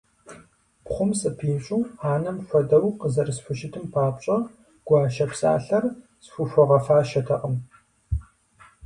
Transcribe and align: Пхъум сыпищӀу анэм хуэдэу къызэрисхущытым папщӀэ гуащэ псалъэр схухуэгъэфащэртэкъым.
Пхъум 0.83 1.11
сыпищӀу 1.19 1.79
анэм 2.13 2.37
хуэдэу 2.47 2.85
къызэрисхущытым 2.99 3.85
папщӀэ 3.93 4.37
гуащэ 4.85 5.25
псалъэр 5.31 5.83
схухуэгъэфащэртэкъым. 6.25 7.55